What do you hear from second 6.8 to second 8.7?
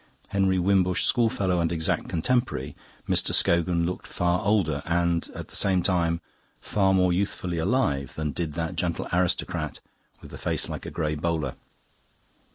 more youthfully alive than did